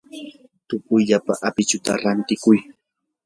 tupuyllapa 0.67 1.33
apichuta 1.47 1.91
rantikuy. 2.03 2.57